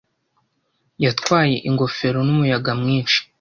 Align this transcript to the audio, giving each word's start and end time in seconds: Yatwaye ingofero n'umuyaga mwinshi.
Yatwaye 1.03 1.55
ingofero 1.67 2.19
n'umuyaga 2.25 2.71
mwinshi. 2.81 3.19